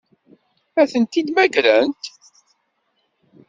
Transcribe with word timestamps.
Ad 0.81 0.87
tent-id-mmagrent? 0.91 2.03